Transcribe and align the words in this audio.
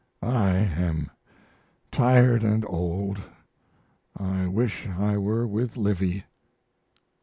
I 0.23 0.57
am 0.57 1.11
tired 1.91 2.43
& 2.65 2.65
old; 2.65 3.19
I 4.17 4.47
wish 4.47 4.87
I 4.87 5.19
were 5.19 5.45
with 5.45 5.77
Livy. 5.77 6.25